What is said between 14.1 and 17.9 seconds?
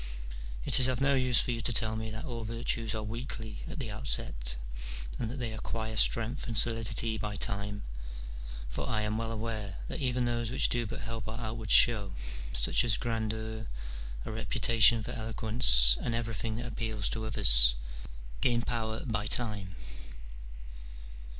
a reputation for eloquence, and everything that appeals to others,